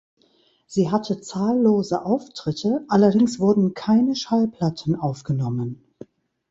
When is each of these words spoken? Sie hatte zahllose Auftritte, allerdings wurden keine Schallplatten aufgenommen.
Sie 0.65 0.89
hatte 0.89 1.21
zahllose 1.21 2.03
Auftritte, 2.03 2.83
allerdings 2.87 3.37
wurden 3.39 3.75
keine 3.75 4.15
Schallplatten 4.15 4.95
aufgenommen. 4.95 5.93